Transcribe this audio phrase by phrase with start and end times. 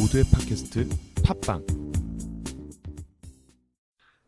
[0.00, 0.88] 모두의 팟캐스트
[1.26, 1.66] 팟빵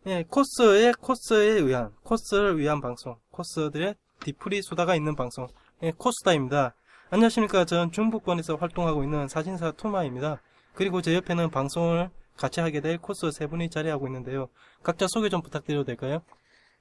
[0.06, 5.46] 예, 코스의 코스에 의한 코스를 위한 방송, 코스들의 디프리 수다가 있는 방송,
[5.82, 6.74] 예, 코스다입니다.
[7.08, 7.64] 안녕하십니까?
[7.64, 10.42] 저는 중부권에서 활동하고 있는 사진사 투마입니다.
[10.74, 14.48] 그리고 제 옆에는 방송을 같이 하게 될 코스 세 분이 자리하고 있는데요.
[14.82, 16.22] 각자 소개 좀 부탁드려도 될까요?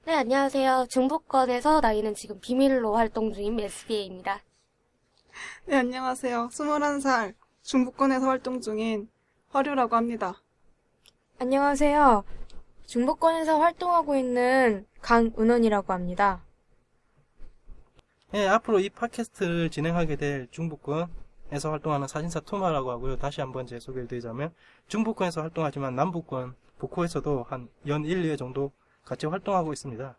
[0.04, 0.86] 네, 안녕하세요.
[0.90, 4.40] 중부권에서 나이는 지금 비밀로 활동 중인 SBA입니다.
[5.66, 6.50] 네, 안녕하세요.
[6.52, 9.08] 21살 중부권에서 활동 중인
[9.50, 10.34] 화류라고 합니다.
[11.38, 12.24] 안녕하세요.
[12.86, 16.42] 중부권에서 활동하고 있는 강은원이라고 합니다.
[18.34, 23.16] 예, 앞으로 이 팟캐스트를 진행하게 될 중부권에서 활동하는 사진사 투마라고 하고요.
[23.16, 24.52] 다시 한번 제 소개를 드리자면
[24.88, 28.72] 중부권에서 활동하지만 남부권, 북코에서도 한 연 1, 2회 정도
[29.04, 30.16] 같이 활동하고 있습니다.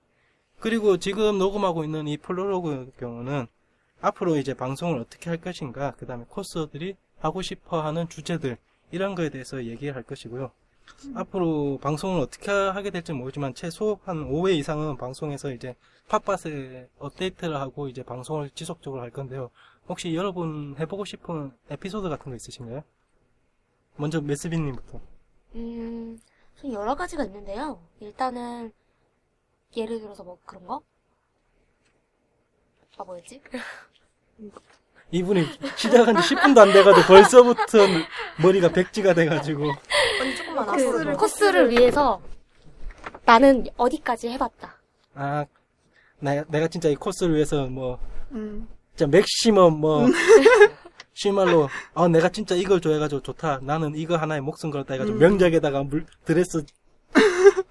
[0.59, 3.47] 그리고 지금 녹음하고 있는 이 프롤로그 경우는
[4.01, 8.57] 앞으로 이제 방송을 어떻게 할 것인가, 그 다음에 호스트들이 하고 싶어 하는 주제들,
[8.91, 10.51] 이런 거에 대해서 얘기를 할 것이고요.
[11.15, 15.73] 앞으로 방송을 어떻게 하게 될지 모르지만 최소 한 5회 이상은 방송에서 이제
[16.09, 19.51] 팟빵에 업데이트를 하고 이제 방송을 지속적으로 할 건데요.
[19.87, 22.83] 혹시 여러분 해보고 싶은 에피소드 같은 거 있으신가요?
[23.95, 24.99] 먼저 메스비님부터.
[25.55, 26.19] 음,
[26.57, 27.81] 좀 여러 가지가 있는데요.
[28.01, 28.73] 일단은,
[29.77, 30.81] 예를 들어서 뭐 그런 거?
[32.97, 33.41] 아, 뭐였지?
[35.13, 37.77] 이분이 시작한 지 10분도 안 돼가지고 벌써부터
[38.41, 39.71] 머리가 백지가 돼가지고.
[40.19, 42.19] 언니 조금만 코스를- 코스를 위해서
[43.23, 44.75] 나는 어디까지 해봤다.
[45.13, 45.45] 아,
[46.19, 47.99] 나, 내가 진짜 이 코스를 위해서 뭐,
[48.31, 50.07] 음, 진짜 맥시멈 뭐,
[51.13, 53.59] 시말로, 아, 내가 진짜 이걸 좋아해가지고 좋다.
[53.61, 55.19] 나는 이거 하나에 목숨 걸었다 해가지고 음.
[55.19, 56.65] 명작에다가 물, 드레스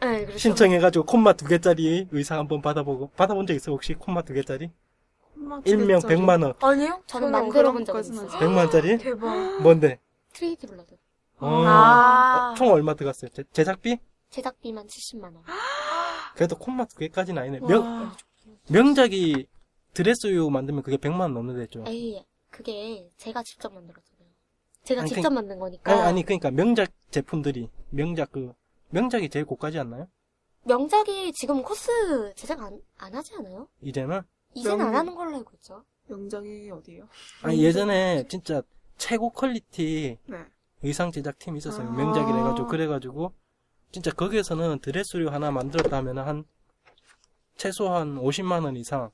[0.01, 0.39] 네, 그렇죠.
[0.39, 3.95] 신청해가지고 콤마 두 개짜리 의상 한번 받아보고, 받아본 적 있어, 혹시?
[3.95, 4.71] 콤마 두 개짜리?
[5.65, 6.55] 일명 100만 원.
[6.61, 7.03] 아니요?
[7.07, 8.27] 저는 저는 만들어 본 적은 그런 있어요.
[8.29, 8.98] 것까지는 100만 원짜리?
[8.98, 9.62] 대박.
[9.62, 10.01] 뭔데?
[10.33, 10.97] 트리니티 블러드.
[11.39, 12.51] 어, 아.
[12.53, 13.31] 어, 총 얼마 들어갔어요?
[13.31, 13.99] 제, 제작비?
[14.31, 15.43] 제작비만 70만 원.
[16.37, 17.61] 그래도 콤마 두 개까지는 아니네.
[17.61, 18.12] 명,
[18.69, 19.47] 명작이
[19.94, 24.28] 드레스류 만들면 그게 100만 원 넘는 데 죠 에이, 그게 제가 직접 만들었잖아요.
[24.84, 25.93] 제가 아니, 직접 그- 만든 거니까.
[25.93, 28.53] 아니, 아니, 그러니까 명작 제품들이, 명작 그,
[28.91, 30.09] 명작이 제일 고가지 않나요?
[30.65, 33.69] 명작이 지금 코스 제작 안, 안 하지 않아요?
[33.83, 34.22] 이제는?
[34.65, 35.85] 명- 안 하는 걸로 알고 있죠.
[36.09, 37.09] 명작이 어디예요?
[37.43, 38.63] 아니, 예전에 진짜
[38.99, 40.45] 최고 퀄리티 네.
[40.83, 41.89] 의상 제작팀이 있었어요.
[41.89, 41.91] 아.
[41.93, 43.33] 명작이라 해가지고, 그래가지고,
[43.93, 46.45] 진짜 거기에서는 드레스류 하나 만들었다 하면 한,
[47.57, 49.11] 최소한 50만 원 이상,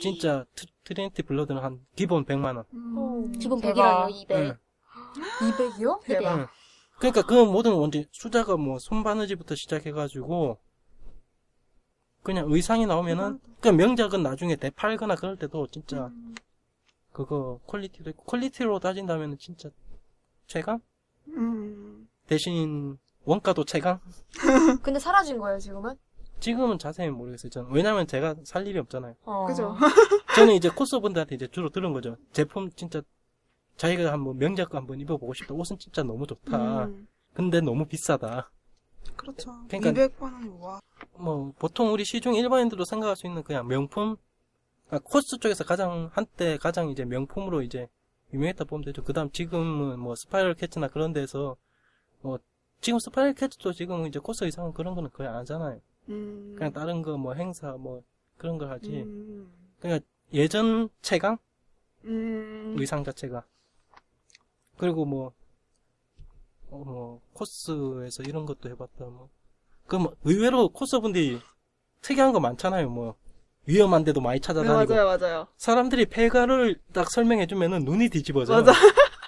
[0.00, 2.64] 진짜 트, 트리니티 블러드는 한 기본 100만 원.
[2.72, 4.08] 음, 기본 대박.
[4.08, 4.58] 100이라뇨, 200.
[5.40, 6.00] 200이요?
[6.04, 6.38] 대박.
[6.38, 6.46] 응.
[6.98, 10.58] 그러니까 그 모든 원지 수작업 뭐 손바느질부터 시작해가지고
[12.28, 16.34] 그냥 의상이 나오면은 그 명작은 나중에 되팔거나 그럴 때도 진짜 음,
[17.10, 19.70] 그거 퀄리티도 있고 퀄리티로 따진다면 진짜
[20.46, 20.78] 최강?
[21.28, 23.98] 음, 대신 원가도 최강?
[24.82, 25.96] 근데 사라진 거예요, 지금은?
[26.38, 27.70] 지금은 자세히 모르겠어요 저는.
[27.72, 29.14] 왜냐면 제가 살 일이 없잖아요.
[29.24, 29.46] 어.
[29.46, 29.74] 그죠.
[30.36, 32.18] 저는 이제 코스분들한테 이제 주로 들은 거죠.
[32.32, 33.00] 제품 진짜
[33.78, 35.54] 자기가 한번 명작 거 한번 입어보고 싶다.
[35.54, 36.84] 옷은 진짜 너무 좋다.
[36.84, 38.50] 음, 근데 너무 비싸다
[39.18, 39.52] 그렇죠.
[39.68, 40.80] 그러니까- 200만원, 와.
[41.16, 44.16] 뭐 보통 우리 시중 일반인들도 생각할 수 있는 그냥 명품
[44.86, 47.88] 그러니까 코스 쪽에서 가장 한때 가장 이제 명품으로 이제
[48.32, 49.02] 유명했다 보면 되죠.
[49.04, 51.56] 그다음 지금은 뭐 스파이럴 캐치나 그런 데서
[52.20, 52.38] 뭐
[52.80, 55.80] 지금 스파이럴 캐치도 지금 이제 코스 의상 그런 거는 거의 안 하잖아요.
[56.10, 58.02] 음, 그냥 다른 거 뭐 행사 뭐
[58.38, 59.02] 그런 걸 하지.
[59.02, 61.36] 음, 그러니까 예전 최강
[62.04, 63.44] 음, 의상 자체가
[64.76, 65.32] 그리고 뭐 어,
[66.70, 69.28] 뭐 코스에서 이런 것도 해봤다 뭐.
[69.86, 71.40] 그뭐 의외로 코스분들이
[72.02, 72.90] 특이한 거 많잖아요.
[72.90, 73.14] 뭐
[73.66, 75.46] 위험한 데도 많이 네, 찾아다니고 맞아요, 맞아요.
[75.56, 78.54] 사람들이 폐가를 딱 설명해주면은 눈이 뒤집어져.
[78.54, 78.72] 맞아.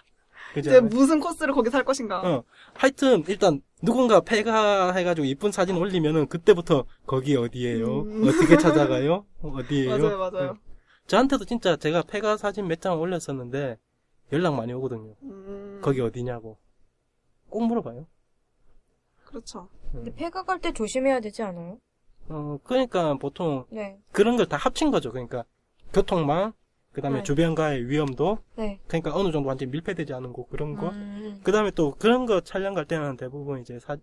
[0.54, 0.70] 그죠?
[0.70, 2.20] 이제 무슨 코스를 거기서 할 것인가.
[2.22, 2.42] 어.
[2.74, 8.00] 하여튼 일단 누군가 폐가 해가지고 이쁜 사진 올리면은 그때부터 거기 어디예요?
[8.02, 8.28] 음.
[8.28, 9.26] 어떻게 찾아가요?
[9.42, 9.98] 어디예요?
[9.98, 10.50] 맞아요, 맞아요.
[10.50, 10.60] 응.
[11.06, 13.78] 저한테도 진짜 제가 폐가 사진 몇 장 올렸었는데
[14.32, 15.14] 연락 많이 오거든요.
[15.22, 16.56] 음, 거기 어디냐고.
[17.50, 18.06] 꼭 물어봐요.
[19.24, 19.68] 그렇죠.
[19.92, 21.78] 근데 폐가 갈때 조심해야 되지 않아요?
[22.28, 23.98] 어, 그러니까 보통 네.
[24.12, 25.10] 그런 걸 다 합친 거죠.
[25.10, 25.44] 그러니까
[25.92, 26.52] 교통망,
[26.92, 27.22] 그 다음에 네.
[27.24, 28.80] 주변과의 위험도, 네.
[28.86, 30.88] 그러니까 어느 정도 완전히 밀폐되지 않은 곳, 그런 거.
[30.90, 31.40] 음.
[31.42, 33.96] 그 다음에 또 그런 거 촬영 갈 때는 대부분 이제 사,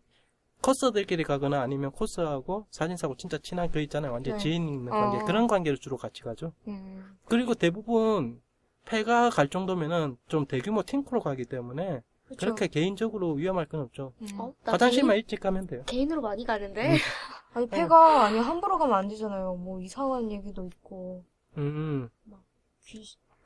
[0.62, 4.12] 코스들끼리 가거나 아니면 코스하고 사진사고 진짜 친한 그 있잖아요.
[4.12, 4.40] 완전 네.
[4.40, 5.18] 지인 있는 관계.
[5.20, 5.26] 어.
[5.26, 6.52] 그런 관계를 주로 같이 가죠.
[6.68, 7.18] 음.
[7.26, 8.42] 그리고 대부분
[8.86, 12.38] 폐가 갈 정도면은 좀 대규모 팀크로 가기 때문에 그쵸.
[12.48, 14.14] 그렇게 개인적으로 위험할 건 없죠.
[14.22, 14.28] 음.
[14.40, 14.54] 어?
[14.64, 15.84] 나 화장실만 개인, 일찍 가면 돼요.
[15.86, 16.94] 개인으로 많이 가는데?
[16.94, 16.98] 음.
[17.54, 19.56] 아니, 폐가, 아니, 함부로 가면 안 되잖아요.
[19.56, 21.24] 뭐, 이상한 얘기도 있고.
[21.58, 22.10] 음.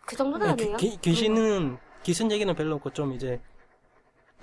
[0.05, 0.77] 그 정도는 네, 아니에요?
[0.77, 3.39] 귀, 귀신은, 귀신 얘기는 별로 없고 좀 이제,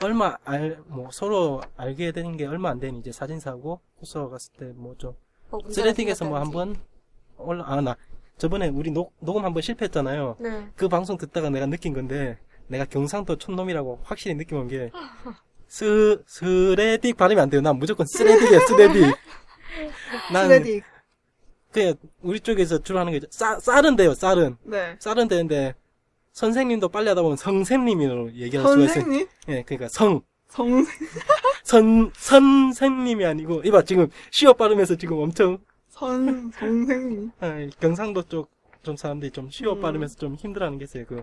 [0.03, 4.67] 얼마 알, 뭐, 서로 알게 되는 게 얼마 안 된 이제 사진사고, 코스로 갔을 때
[4.77, 5.15] 뭐 좀,
[5.51, 6.59] 뭐 스레딩에서 뭐 생겼다든지.
[6.79, 7.97] 한번 올라, 아, 나,
[8.39, 10.37] 저번에 우리 녹, 녹음 한 번 실패했잖아요.
[10.39, 10.69] 네.
[10.77, 12.39] 그 방송 듣다가 내가 느낀 건데,
[12.69, 14.91] 내가 경상도 촌놈이라고 확실히 느낌 온 게,
[15.67, 17.61] 스, 스레딕 발음이 안 돼요.
[17.61, 19.17] 난 무조건 스레딕이야, 스레딕.
[20.33, 20.83] 난, 스레딕.
[21.73, 24.57] 그냥, 우리 쪽에서 주로 하는 게, 쌀, 쌀은 돼요, 쌀은.
[24.65, 24.97] 네.
[25.01, 25.75] 쌀은 되는데,
[26.33, 28.95] 선생님도 빨리 하다 보면 선생님으로 얘기할 수가 있어요.
[28.95, 29.27] 선생님?
[29.49, 30.85] 예, 그러니까 성, 성,
[31.65, 37.33] 선, 선생님이 아니고, 이봐, 지금 시옷 발음에서 지금 엄청, 선, 선생님.
[37.41, 39.81] 아, 경상도 쪽 좀 사람들이 좀 시어 음.
[39.81, 41.23] 발음에서 좀 힘들어하는 게 있어요, 그.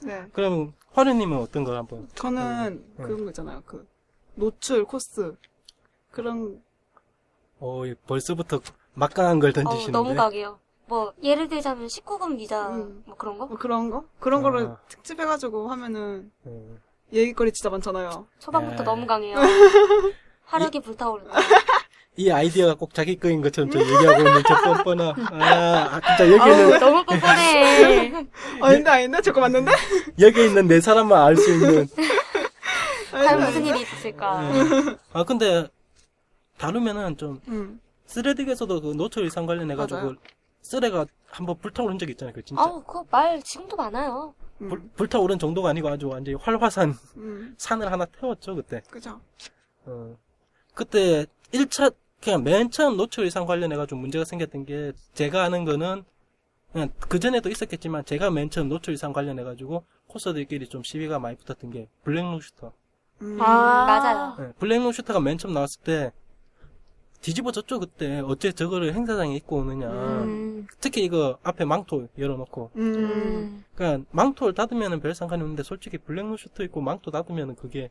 [0.00, 0.26] 네.
[0.32, 2.08] 그럼, 화르님은 어떤 거 한번?
[2.14, 3.04] 저는 음.
[3.04, 3.62] 그런 거 있잖아요.
[3.66, 3.86] 그,
[4.34, 5.36] 노출 코스.
[6.10, 6.62] 그런,
[7.58, 8.60] 어, 벌써부터
[8.94, 9.92] 막강한 걸 어우, 던지시는데.
[9.92, 10.58] 너무 가게요.
[10.86, 13.02] 뭐 예를 들자면 19금 기자 음.
[13.06, 13.46] 뭐 그런 거?
[13.46, 14.04] 뭐 그런 거?
[14.20, 14.76] 그런 거를 아.
[14.88, 16.80] 특집해가지고 하면은 음.
[17.12, 18.26] 얘기거리 진짜 많잖아요.
[18.38, 18.82] 초반부터 네.
[18.84, 19.36] 너무 강해요.
[20.44, 21.32] 화력이 불타오른다.
[22.18, 25.14] 이 아이디어가 꼭 자기 거인 것처럼 저 얘기하고 있는 저 뻔뻔한.
[25.42, 28.26] 아, 아, 진짜 어우, 여기는, 너무 뻔뻔해.
[28.62, 29.20] 아닌데, 아닌데?
[29.20, 29.70] 저거 맞는데?
[30.20, 31.86] 여기 있는 네 사람만 알 수 있는.
[33.10, 33.66] 과연 무슨?
[33.66, 34.50] 일이 있었을까?
[34.54, 34.96] 예.
[35.12, 35.68] 아, 근데,
[36.58, 37.80] 다루면은 좀, 음.
[38.08, 40.14] 쓰레딕에서도 그 노출 이상 관련해가지고, 맞아요.
[40.62, 42.62] 쓰레가 한번 불타오른 적 있잖아요, 그 진짜.
[42.62, 44.34] 아우, 그거 말 지금도 많아요.
[44.62, 44.68] 음.
[44.70, 47.54] 불, 불타오른 정도가 아니고 아주 완전히 활화산 음.
[47.58, 48.80] 산을 하나 태웠죠, 그때.
[48.90, 49.20] 그죠.
[49.84, 50.16] 어.
[50.74, 51.92] 그때 1차,
[52.26, 56.02] 그냥 맨 처음 노출 의상 관련해가지고 문제가 생겼던 게, 제가 아는 거는,
[56.72, 61.88] 그냥 그전에도 있었겠지만, 제가 맨 처음 노출 의상 관련해가지고, 코스들끼리 좀 시비가 많이 붙었던 게,
[62.02, 62.72] 블랙록 슈터.
[63.22, 63.36] 음.
[63.36, 64.36] 맞아요.
[64.40, 66.10] 예, 블랙록 슈터가 맨 처음 나왔을 때,
[67.20, 68.18] 뒤집어졌죠, 그때.
[68.18, 69.88] 어째 저거를 행사장에 입고 오느냐.
[69.88, 70.66] 음.
[70.80, 72.72] 특히 이거 앞에 망토 열어놓고.
[72.74, 72.94] 음.
[72.94, 73.64] 음.
[73.76, 77.90] 그러니까 망토를 닫으면은 별 상관이 없는데 솔직히 블랙록 슈터 입고 망토 닫으면은 그게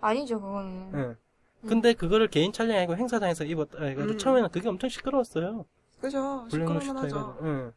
[0.00, 0.92] 아니죠, 그거는.
[0.94, 1.16] 예.
[1.66, 4.18] 근데 그거를 개인 촬영이 아니고 행사장에서 입었다 해가지고 음.
[4.18, 5.64] 처음에는 그게 엄청 시끄러웠어요.
[6.00, 6.46] 그죠.
[6.50, 6.88] 슈터 하죠.
[6.88, 7.36] 해가지고.
[7.44, 7.70] 예.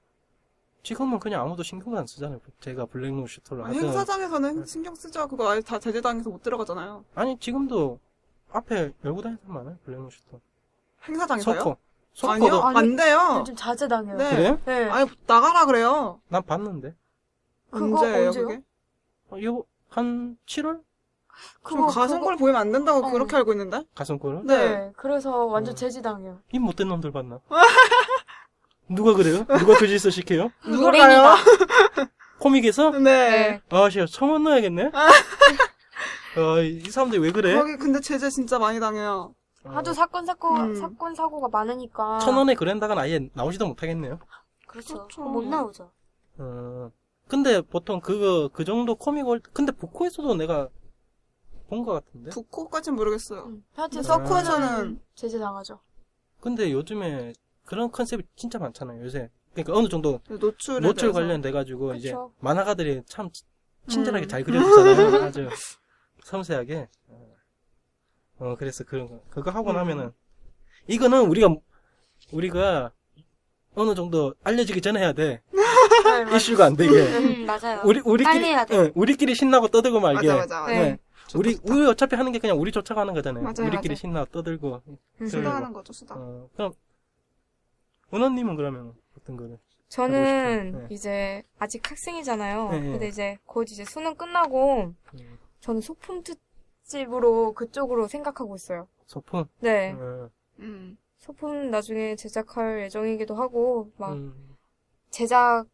[0.83, 2.39] 지금은 그냥 아무도 신경도 안 쓰잖아요.
[2.59, 3.79] 제가 블랙룩 슈터를 아, 하든.
[3.83, 5.27] 행사장에서는 신경 쓰죠.
[5.27, 7.05] 그거 아예 다 제재당해서 못 들어가잖아요.
[7.15, 7.99] 아니 지금도
[8.51, 9.77] 앞에 열고 다니는 사람 많아요.
[9.83, 10.39] 블랙룩 슈터.
[11.07, 11.59] 행사장에서요?
[11.59, 11.77] 소코.
[12.13, 13.37] 소코도 아니요, 아니, 안 돼요.
[13.39, 14.17] 요즘 자제당해요.
[14.17, 14.29] 네.
[14.29, 14.59] 그래요?
[14.65, 14.89] 네.
[14.89, 16.21] 아니, 나가라 그래요.
[16.29, 16.95] 난 봤는데.
[17.71, 18.47] 언제예요, 언제요?
[18.47, 18.61] 그게?
[19.29, 20.81] 어, 이거 한 7월
[21.63, 23.11] 그럼 가슴골 보이면 안 된다고 어.
[23.11, 23.83] 그렇게 알고 있는데?
[23.95, 24.57] 가슴골은 네.
[24.57, 24.91] 네.
[24.97, 25.75] 그래서 완전 어.
[25.75, 26.39] 제지당해요.
[26.51, 27.39] 입 못된 놈들 봤나?
[28.89, 29.45] 누가 그래요?
[29.45, 30.51] 누가 그 짓을 시켜요?
[30.65, 31.35] 누굴까요?
[32.39, 32.91] 코믹에서?
[32.99, 33.61] 네.
[33.69, 34.91] 아, 씨, 청원 넣어야겠네?
[36.37, 37.55] 어, 이이 사람들이 왜 그래?
[37.55, 39.33] 거기 근데 제재 진짜 많이 당해요.
[39.63, 40.75] 하도 사건 사고 음.
[40.75, 42.19] 사건 사고가 많으니까.
[42.19, 44.19] 천 원의 그랜다가 아예 나오지도 못하겠네요.
[44.67, 44.95] 그렇죠.
[44.95, 45.21] 그렇죠.
[45.23, 45.89] 못 나오죠.
[46.37, 46.91] 어,
[47.27, 50.69] 근데 보통 그거, 그 정도 코믹 올, 근데 부코에서도 내가
[51.69, 52.29] 본것 같은데?
[52.31, 53.45] 북코까진 모르겠어요.
[53.45, 53.63] 음.
[53.75, 54.03] 하여튼 아.
[54.03, 55.79] 서코에서는 제지당하죠.
[56.41, 57.33] 근데 요즘에
[57.65, 59.29] 그런 컨셉이 진짜 많잖아요, 요새.
[59.53, 61.13] 그러니까 어느 정도 노출에 노출 대해서.
[61.13, 62.31] 관련돼 가지고 이제 그쵸.
[62.39, 63.29] 만화가들이 참
[63.87, 64.27] 친절하게 음.
[64.27, 65.23] 잘 그려주잖아요.
[65.25, 65.49] 아주
[66.23, 66.87] 섬세하게.
[68.37, 69.21] 어, 그래서 그런 거.
[69.29, 69.75] 그거 하고 음.
[69.75, 70.11] 나면은,
[70.87, 71.55] 이거는 우리가,
[72.33, 72.91] 우리가
[73.75, 75.41] 어느 정도 알려지기 전에 해야 돼.
[76.03, 76.91] 네, 맞- 이슈가 안 되게.
[77.17, 77.81] 음, 맞아요.
[77.85, 78.77] 우리, 우리끼리, 해야 돼.
[78.77, 80.27] 응, 우리끼리 신나고 떠들고 말게.
[80.27, 80.71] 맞아, 맞아, 맞아.
[80.73, 80.97] 네.
[81.33, 81.39] 네.
[81.39, 83.43] 우리, 우리 어차피 하는 게 그냥 우리 쫓아가는 거잖아요.
[83.43, 83.95] 맞아요, 우리끼리 맞아요.
[83.95, 84.81] 신나고 떠들고.
[84.87, 85.27] 음.
[85.27, 86.15] 수다하는 거죠, 수다.
[86.15, 86.73] 어, 그럼,
[88.13, 89.59] 은원님은 그러면 어떤 거를?
[89.89, 90.71] 저는.
[90.71, 90.87] 네.
[90.89, 92.69] 이제 아직 학생이잖아요.
[92.69, 92.91] 네, 네.
[92.91, 98.87] 근데 이제 곧 이제 수능 끝나고 음, 저는 소품 특집으로 그쪽으로 생각하고 있어요.
[99.05, 99.45] 소품?
[99.59, 99.93] 네.
[99.93, 100.29] 어,
[100.59, 100.97] 음.
[101.17, 104.55] 소품 나중에 제작할 예정이기도 하고 막 음,
[105.09, 105.65] 제작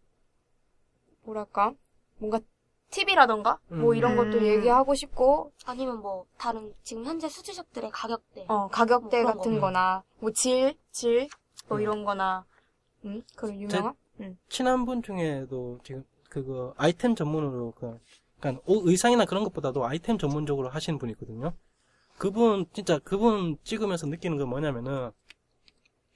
[1.24, 1.74] 뭐랄까
[2.18, 2.40] 뭔가
[2.92, 3.96] 팁이라던가 뭐 음.
[3.96, 4.44] 이런 것도 음.
[4.46, 8.46] 얘기하고 싶고 아니면 뭐 다른 지금 현재 수지샵들의 가격대.
[8.48, 9.62] 어 가격대 뭐 그런 같은 거.
[9.62, 11.28] 거나 뭐 질 질
[11.68, 11.82] 뭐 음.
[11.82, 12.46] 이런 거나
[13.06, 13.94] 음 그런 유명한
[14.50, 17.98] 친한 분 중에도 지금 그거 아이템 전문으로 그
[18.40, 21.54] 그러니까 옷 의상이나 그런 것보다도 아이템 전문적으로 하시는 분이 있거든요.
[22.18, 25.12] 그분 진짜 그분 찍으면서 느끼는 건 뭐냐면은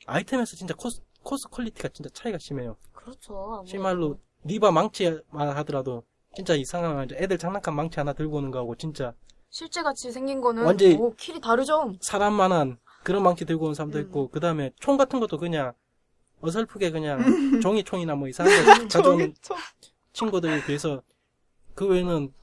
[0.05, 2.75] 아이템에서 진짜 코스 코스 퀄리티가 진짜 차이가 심해요.
[2.93, 3.33] 그렇죠.
[3.37, 3.65] 아무래도.
[3.65, 6.03] 실말로 리바 망치만 하더라도
[6.35, 9.13] 진짜 이상한 애들 장난감 망치 하나 들고 오는 거하고 진짜
[9.49, 11.93] 실제 같이 생긴 거는 완전히- 오, 퀄이 다르죠.
[12.01, 14.03] 사람만한 그런 망치 들고 온 사람도 음.
[14.03, 15.73] 있고 그 다음에 총 같은 것도 그냥
[16.41, 17.19] 어설프게 그냥
[17.65, 19.55] 종이 총이나 뭐 이상한 거 저,
[20.13, 21.01] 친구들에 비해서
[21.73, 22.33] 그 외에는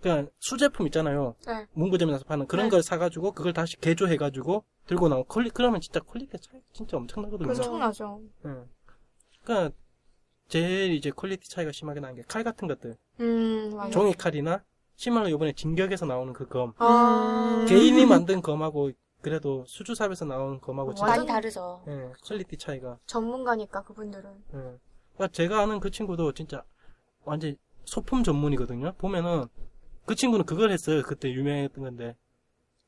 [0.00, 1.34] 그냥 수제품 있잖아요.
[1.46, 1.66] 네.
[1.72, 2.70] 문구점에서 파는 그런 네.
[2.70, 7.48] 걸 사가지고 그걸 다시 개조해가지고 들고 나온 퀄리 그러면 진짜 퀄리티 차이 진짜 엄청나거든요.
[7.48, 8.20] 엄청나죠.
[8.46, 8.50] 예.
[9.44, 9.76] 그러니까
[10.56, 13.70] 제일 이제 퀄리티 차이가 심하게 나는 게 칼 같은 것들, 음.
[13.90, 14.62] 종이 칼이나
[14.96, 16.74] 시말로 요번에 진격에서 나오는 그 검.
[16.76, 17.64] 아.
[17.66, 18.90] 개인이 만든 검하고
[19.22, 21.82] 그래도 수제샵에서 나오는 검하고 진짜 많이 다르죠.
[21.88, 22.98] 예, 퀄리티 차이가.
[23.06, 24.30] 전문가니까 그분들은.
[24.30, 24.58] 예.
[25.14, 26.62] 그러니까 제가 아는 그 친구도 진짜
[27.24, 27.56] 완전
[27.86, 28.92] 소품 전문이거든요.
[28.98, 29.46] 보면은
[30.04, 31.00] 그 친구는 그걸 했어요.
[31.02, 32.14] 그때 유명했던 건데.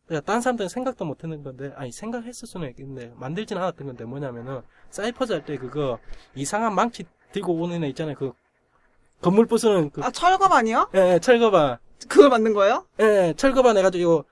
[0.07, 4.61] 그러니까 딴 사람들은 생각도 못 했는 건데, 아니, 생각했을 수는 있겠는데, 만들진 않았던 건데, 뭐냐면은,
[4.91, 5.99] 사이퍼즈 할 때 그거,
[6.35, 8.15] 이상한 망치 들고 오는 애 있잖아요.
[8.17, 8.33] 그,
[9.21, 10.11] 건물 부수는 그, 아,
[10.53, 10.89] 아니야?
[10.95, 11.79] 예, 예, 철거반.
[12.09, 12.85] 그걸 만든 거예요?
[13.01, 14.25] 예, 예, 철거반 해가지고,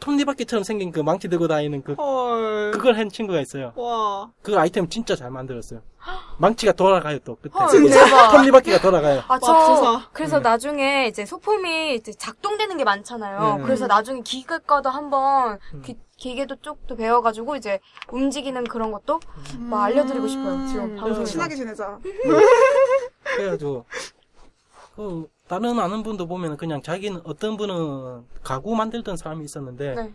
[0.00, 2.72] 톱니바퀴처럼 생긴 그 망치 들고 다니는 그, 헐.
[2.72, 3.72] 그걸 한 친구가 있어요.
[3.76, 4.30] 와.
[4.42, 5.80] 그 아이템 진짜 잘 만들었어요.
[6.38, 7.58] 망치가 돌아가요, 또, 그때.
[7.58, 8.32] 헐, 대박.
[8.32, 9.20] 톱니바퀴가 돌아가요.
[9.28, 10.08] 아, 와, 저, 부사.
[10.12, 10.42] 그래서 음.
[10.42, 13.58] 나중에 이제 소품이 이제 작동되는 게 많잖아요.
[13.58, 13.62] 네.
[13.62, 15.82] 그래서 나중에 기계과도 한번 음.
[15.82, 17.78] 기, 기계도 쪽도 배워가지고 이제
[18.10, 19.20] 움직이는 그런 것도
[19.58, 20.66] 막 알려드리고 싶어요.
[20.66, 20.96] 지금 음.
[20.96, 21.30] 방송에서.
[21.30, 21.98] 친하게 지내자.
[23.36, 23.84] 그래가지고
[24.96, 30.14] 그 다른 아는 분도 보면 그냥 자기는 어떤 분은 가구 만들던 사람이 있었는데 네.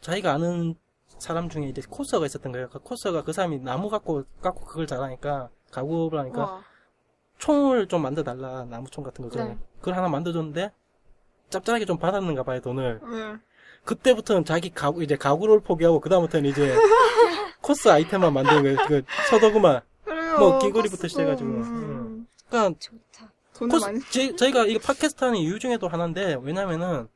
[0.00, 0.76] 자기가 아는
[1.18, 2.68] 사람 중에 이제 코스가 있었던 거예요.
[2.68, 6.62] 그 코스가 그 사람이 나무 갖고 갖고 그걸 잘하니까 가구를 하니까 와.
[7.38, 9.58] 총을 좀 만들어 달라 나무총 같은 거 네.
[9.78, 10.72] 그걸 하나 만들어줬는데
[11.50, 13.00] 짭짤하게 좀 받았는가 봐요 돈을.
[13.02, 13.36] 네.
[13.84, 16.74] 그때부터는 자기 가구 이제 가구를 포기하고 그 다음부터는 이제
[17.60, 18.76] 코스 아이템만 만드는 거예요.
[18.86, 19.02] 그.
[20.04, 20.38] 그래요.
[20.38, 21.08] 뭐 귀걸이부터.
[21.08, 21.48] 시작해가지고.
[21.50, 22.26] 음.
[22.48, 23.32] 그러니까 좋다.
[23.54, 24.00] 돈을 코스, 많이.
[24.10, 27.08] 제, 저희가 이거 팟캐스트 하는 이유 중에도 하나인데, 왜냐면은,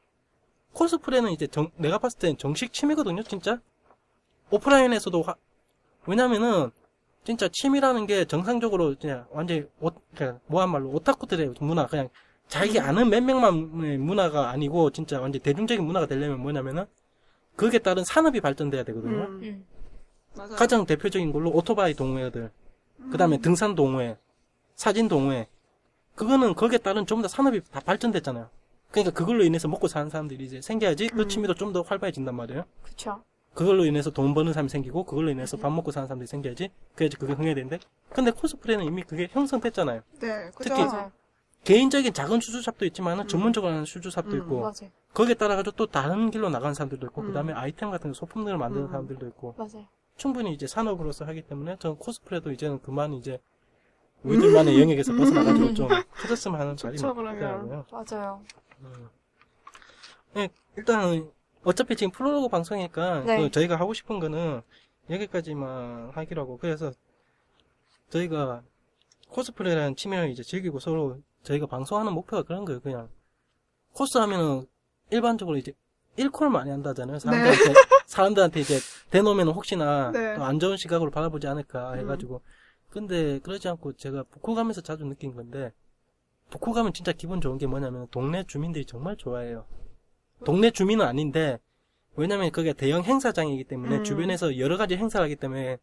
[0.73, 3.61] 코스프레는 이제 정- 내가 봤을 땐 정식 취미거든요, 진짜.
[4.51, 5.37] 오프라인에서도, 하-
[6.07, 6.71] 왜냐면은,
[7.25, 12.11] 진짜 취미라는 게 정상적으로 그냥 완전히, 오, 그냥 뭐한 말로 오타쿠들의 문화, 그냥
[12.49, 16.85] 자기 아는 몇 명만의 문화가 아니고, 진짜 완전 대중적인 문화가 되려면 뭐냐면은,
[17.57, 19.25] 그게 따른 산업이 발전돼야 되거든요.
[19.25, 19.41] 음.
[19.43, 19.67] 음.
[20.37, 20.57] 맞아요.
[20.57, 22.51] 가장 대표적인 걸로 오토바이 동호회들,
[23.11, 24.17] 그 다음에 등산 동호회,
[24.75, 25.47] 사진 동호회.
[26.17, 28.49] 그거는 거기에 따른 전부 다 산업이 다 발전됐잖아요.
[28.91, 31.29] 그러니까 그걸로 인해서 먹고 사는 사람들이 이제 생겨야지 그 음.
[31.29, 32.65] 취미도 좀 더 활발해진단 말이에요.
[32.83, 33.23] 그쵸.
[33.53, 36.71] 그걸로 인해서 돈 버는 사람이 생기고, 그걸로 인해서 밥 먹고 사는 사람들이 생겨야지.
[36.97, 37.79] 그래야지 그게 흥해되는데.
[38.11, 40.03] 근데 코스프레는 이미 그게 형성됐잖아요.
[40.21, 40.75] 네, 그죠.
[40.75, 40.83] 특히.
[41.65, 43.21] 개인적인 작은 슈즈샵도 있지만, 음.
[43.23, 44.91] 은 전문적으로 하는 슈즈샵도 음, 있고, 맞아요.
[45.15, 47.27] 거기에 따라가지고 또 다른 길로 나가는 사람들도 있고, 음.
[47.29, 48.91] 그 다음에 아이템 같은 거 소품들을 만드는 음.
[48.91, 49.87] 사람들도 있고, 맞아요.
[50.17, 53.41] 충분히 이제 산업으로서 하기 때문에 저는 코스프레도 이제는 그만 이제
[54.23, 55.89] 우리들만의 영역에서 벗어나가지고 좀
[56.23, 56.97] 커졌으면 하는 바람이.
[56.97, 57.87] 있더라고요.
[57.91, 58.43] 맞아요.
[58.81, 59.09] 음.
[60.35, 61.31] 네, 일단
[61.63, 63.39] 어차피 지금 프로로그 방송이니까 네.
[63.39, 64.63] 그 저희가 하고 싶은 거는
[65.11, 66.93] 여기까지만 하기로 하고 그래서
[68.11, 68.63] 저희가
[69.29, 72.81] 코스프레라는 취미를 이제 즐기고 서로 저희가 방송하는 목표가 그런 거예요.
[72.81, 73.09] 그냥
[73.93, 74.67] 코스 하면은
[75.11, 75.73] 일반적으로 이제
[76.17, 77.19] 일콜 많이 한다잖아요.
[77.19, 77.63] 사람들한테
[78.07, 78.79] 사람들한테 이제
[79.11, 80.37] 대놓으면 혹시나 네.
[80.37, 81.99] 또안 좋은 시각으로 바라보지 않을까 음.
[82.01, 82.43] 해가지고
[82.91, 85.73] 근데 그러지 않고 제가 북구 가면서 자주 느낀 건데
[86.51, 89.67] 북구 가면 진짜 기분 좋은 게 뭐냐면 동네 주민들이 정말 좋아해요.
[90.45, 91.59] 동네 주민은 아닌데
[92.17, 94.05] 왜냐면 그게 대형 행사장이기 때문에 음.
[94.05, 95.79] 주변에서 여러 가지 행사를 하기 때문에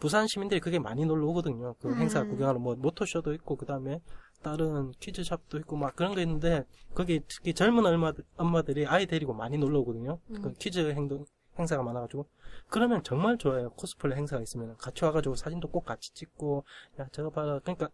[0.00, 1.74] 부산 시민들이 그게 많이 놀러 오거든요.
[1.80, 1.96] 그 음.
[1.96, 4.00] 행사 구경하러 뭐 모토쇼도 있고 그다음에
[4.44, 9.58] 다른 퀴즈샵도 있고 막 그런 거 있는데 거기 특히 젊은 엄마, 엄마들이 아이 데리고 많이
[9.58, 10.20] 놀러 오거든요.
[10.30, 10.42] 음.
[10.42, 11.24] 그 퀴즈 행동
[11.58, 12.26] 행사가 많아가지고
[12.68, 13.70] 그러면 정말 좋아요.
[13.70, 16.64] 코스프레 행사가 있으면 같이 와가지고 사진도 꼭 같이 찍고
[17.00, 17.58] 야 저거 봐라.
[17.60, 17.88] 그러니까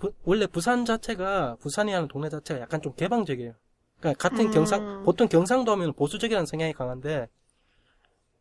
[0.00, 3.54] 부- 원래 부산 자체가 부산이라는 동네 자체가 약간 좀 개방적이에요.
[4.00, 4.50] 그러니까 같은 음.
[4.50, 7.28] 경상 보통 경상도 하면 보수적이라는 성향이 강한데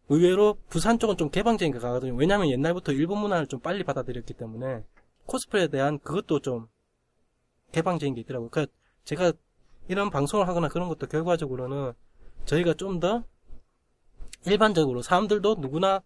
[0.09, 2.15] 의외로 부산 쪽은 좀 개방적인 게 강하거든요.
[2.15, 4.83] 왜냐하면 옛날부터 일본 문화를 좀 빨리 받아들였기 때문에
[5.25, 6.67] 코스프레에 대한 그것도 좀
[7.71, 8.49] 개방적인 게 있더라고요.
[8.49, 8.71] 그러니까
[9.05, 9.33] 제가
[9.87, 11.93] 이런 방송을 하거나 그런 것도 결과적으로는
[12.45, 13.23] 저희가 좀 더
[14.45, 16.01] 일반적으로 사람들도 누구나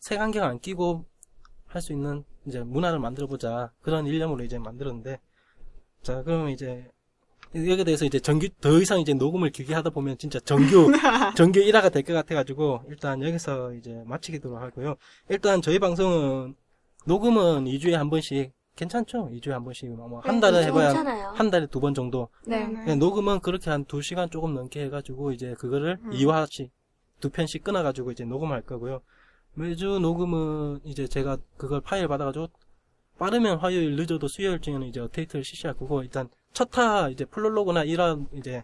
[0.00, 1.04] 색안경 안 끼고
[1.66, 5.18] 할 수 있는 이제 문화를 만들어 보자 그런 일념으로 이제 만들었는데
[6.02, 6.90] 자 그러면 이제
[7.54, 10.90] 여기에 대해서 이제 정규 더 이상 이제 녹음을 길게 하다 보면 진짜 정규
[11.36, 14.96] 정규 1화가 될 것 같아가지고 일단 여기서 이제 마치기도록 하고요.
[15.30, 16.54] 일단 저희 방송은
[17.06, 19.28] 녹음은 2주에 한 번씩 괜찮죠?
[19.32, 21.28] 2주에 한 번씩 뭐 한 달에 해봐야 괜찮아요.
[21.34, 22.28] 한 달에 두 번 정도.
[22.46, 22.64] 네.
[22.66, 26.10] 네, 녹음은 그렇게 한 2시간 조금 넘게 해 가지고 이제 그거를 음.
[26.10, 26.70] 2화씩
[27.20, 29.00] 두 편씩 끊어 가지고 이제 녹음할 거고요.
[29.54, 32.48] 매주 녹음은 이제 제가 그걸 파일 받아 가지고
[33.18, 38.62] 빠르면 화요일 늦어도 수요일쯤에는 이제 업데이트를 실시할 거고 일단 첫화 이제 플롤로그나 이런 이제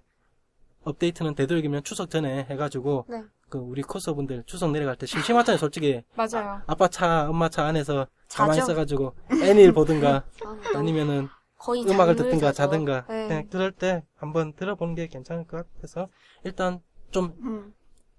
[0.84, 3.24] 업데이트는 되도록이면 추석 전에 해가지고 네.
[3.54, 6.60] 그 우리 코스분들 추석 내려갈 때 심심하잖아요 솔직히 맞아요.
[6.66, 8.72] 아 빠 차 엄마 차 안에서 가만히 자죠.
[8.72, 12.52] 있어가지고 애니를 보든가 아, 아니면은 거의 음악을 듣든가 자서.
[12.64, 13.28] 자든가 네.
[13.28, 16.08] 그냥 그럴 때 한번 들어보는 게 괜찮을 것 같아서
[16.42, 16.80] 일단
[17.12, 17.72] 좀 음.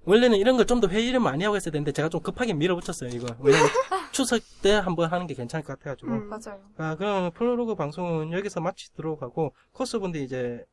[0.06, 3.27] 원래는 이런 걸 좀 더 회의를 많이 하고 했어야 되는데 제가 좀 급하게 밀어붙였어요 이거
[3.39, 3.68] 왜냐면
[4.13, 6.30] 추석 때 한번 하는 게 괜찮을 것 같아가지고 음.
[6.30, 6.62] 맞아요.
[6.77, 10.63] 아 그럼 프로로그 방송은 여기서 마치도록 하고 코스분들 이제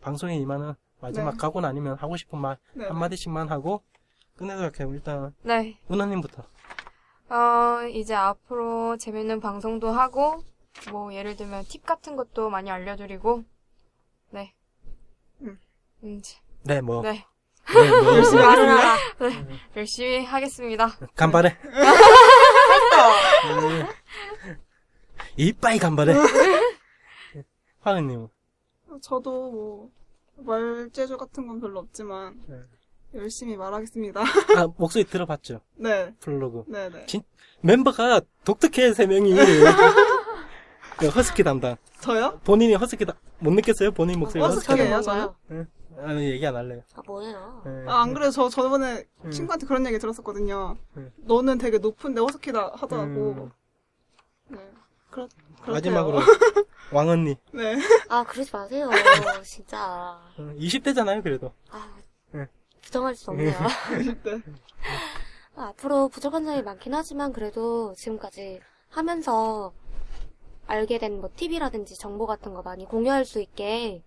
[0.00, 1.36] 방송에 임하는 마지막 네.
[1.36, 2.86] 가고 나니면 하고 싶은 말 네.
[2.86, 3.82] 한마디씩만 하고
[4.36, 4.90] 끝내도록 해요.
[4.92, 5.78] 일단 네.
[5.90, 6.44] 은하님부터.
[7.28, 10.44] 어, 이제 앞으로 재밌는 방송도 하고,
[10.90, 13.42] 뭐, 예를 들면 팁 같은 것도 많이 알려드리고,
[14.30, 14.54] 네.
[15.40, 15.58] 음.
[16.04, 16.22] 음,
[16.62, 17.02] 네, 뭐.
[17.02, 17.24] 네.
[17.74, 18.14] 네, 뭐.
[18.16, 18.96] 열심히 말을 하라.
[19.76, 20.96] 열심히 하겠습니다.
[21.16, 21.58] 간발해.
[21.64, 21.70] 네.
[25.36, 26.14] 이빠이 간발해.
[27.80, 28.28] 화은님.
[29.02, 29.90] 저도 뭐
[30.36, 32.56] 말재주 같은 건 별로 없지만 네.
[33.14, 34.20] 열심히 말하겠습니다.
[34.20, 35.60] 아, 목소리 들어봤죠?
[35.76, 36.64] 네, 플로그.
[36.68, 37.06] 네, 네.
[37.06, 37.22] 진-
[37.62, 39.34] 멤버가 독특해, 세 명이.
[40.98, 41.76] 그 허스키 담당.
[42.00, 42.40] 저요?
[42.44, 43.90] 본인이 허스키 다, 못 느꼈어요?
[43.92, 45.34] 본인 목소리 어, 허스키 허스키예요, 담당.
[45.48, 45.66] 저요?
[45.98, 46.82] 아니, 얘기 안 할래요.
[46.94, 47.62] 아, 뭐예요?
[47.64, 47.84] 네.
[47.90, 49.30] 아, 안 그래도 저 저번에 음.
[49.30, 50.76] 친구한테 그런 얘기 들었었거든요.
[50.98, 51.10] 음.
[51.16, 53.32] 너는 되게 높은데 허스키다 하더라고.
[53.32, 53.50] 음.
[54.48, 54.58] 네.
[55.10, 55.26] 그렇,
[55.62, 55.72] 그렇대요.
[55.72, 56.18] 마지막으로,
[56.92, 57.36] 왕언니.
[57.52, 57.76] 네.
[58.10, 58.90] 아, 그러지 마세요.
[59.42, 60.20] 진짜.
[60.36, 61.52] 20대잖아요, 그래도.
[61.70, 61.95] 아, 네.
[62.96, 63.50] 부정할 수 없네요.
[63.50, 64.40] 네.
[65.56, 68.60] 아, 앞으로 부족한 점이 많긴 하지만 그래도 지금까지
[68.90, 69.72] 하면서
[70.66, 74.02] 알게 된 뭐 팁이라든지 정보 같은 거 많이 공유할 수 있게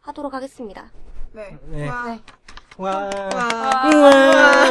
[0.00, 0.90] 하도록 하겠습니다.
[1.32, 1.56] 네.
[1.66, 1.88] 네.
[1.88, 2.04] 와.
[2.06, 2.22] 네.
[2.78, 3.10] 와.
[3.14, 4.66] 와.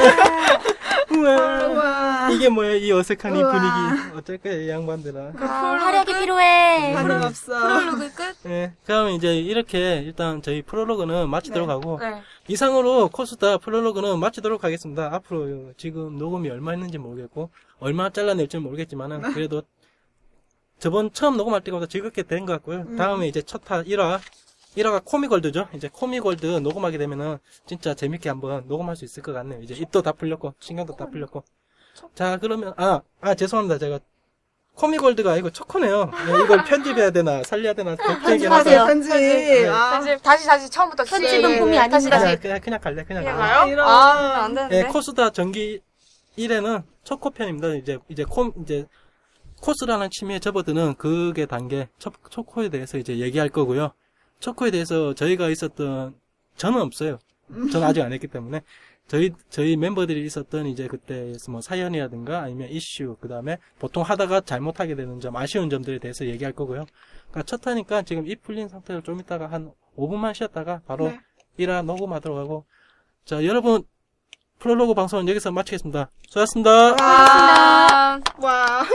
[1.12, 1.68] 우와.
[1.70, 2.30] 와.
[2.32, 3.52] 이게 뭐야, 이 어색한 이 우와.
[3.52, 4.18] 분위기.
[4.18, 5.34] 어쩔 거야, 이 양반들아.
[5.40, 6.94] 아, 화력이 필요해.
[6.94, 7.54] 다른 없어.
[7.60, 8.36] 프롤로그 끝?
[8.44, 8.74] 네.
[8.86, 11.74] 그럼 이제 이렇게 일단 저희 프롤로그는 마치도록 네.
[11.74, 12.22] 하고, 네.
[12.48, 15.14] 이상으로 코스타 프롤로그는 마치도록 하겠습니다.
[15.14, 19.62] 앞으로 지금 녹음이 얼마 했는지 모르겠고, 얼마 잘라낼지 모르겠지만은, 그래도
[20.80, 22.80] 저번 처음 녹음할 때보다 즐겁게 된 것 같고요.
[22.88, 22.96] 음.
[22.98, 24.20] 다음에 이제 첫화 1화,
[24.78, 25.70] 1화가 코미골드죠.
[25.74, 29.62] 이제 코미골드 녹음하게 되면은 진짜 재밌게 한번 녹음할 수 있을 것 같네요.
[29.62, 31.44] 이제 입도 다 풀렸고, 신경도 다 풀렸고.
[32.14, 33.78] 자, 그러면, 아, 아, 죄송합니다.
[33.78, 34.00] 제가
[34.76, 36.06] 코미골드가 아니고 초코네요.
[36.28, 38.80] 네, 이걸 편집해야 되나, 살려야 되나, 걱정이긴 편집하세요.
[38.82, 38.88] 하죠.
[38.88, 39.10] 편지.
[39.10, 39.68] 네.
[39.70, 39.92] 아.
[39.92, 42.20] 다시, 다시, 다시 처음부터 편집은 시- 봄이 다시, 아닙니다.
[42.20, 42.26] 다시.
[42.26, 43.54] 그냥, 그냥, 그냥 갈래, 그냥 그냥 갈래.
[43.54, 43.72] 가요?
[43.72, 43.88] 이런.
[43.88, 44.84] 아, 안 되는데.
[44.84, 45.80] 네, 코스다 전기
[46.38, 47.70] 1회는 초코 편입니다.
[47.76, 48.86] 이제, 이제 코, 이제,
[49.62, 53.94] 코스라는 취미에 접어드는 그게 단계, 초, 초코에 대해서 이제 얘기할 거고요.
[54.40, 56.16] 초코에 대해서 저희가 있었던,
[56.58, 57.20] 저는 없어요.
[57.72, 58.62] 저는 아직 안 했기 때문에.
[59.08, 64.96] 저희, 저희 멤버들이 있었던 이제 그때 뭐 사연이라든가 아니면 이슈, 그 다음에 보통 하다가 잘못하게
[64.96, 66.86] 되는 점, 아쉬운 점들에 대해서 얘기할 거고요.
[67.30, 71.20] 그러니까 첫 하니까 지금 입 풀린 상태로 좀 이따가 한 5분만 쉬었다가 바로 네.
[71.60, 72.66] 1화 녹음하도록 하고.
[73.26, 73.84] 자, 여러분,
[74.60, 76.10] 프롤로그 방송은 여기서 마치겠습니다.
[76.28, 76.96] 수고하셨습니다.
[77.00, 78.20] 아.
[78.40, 78.86] 와.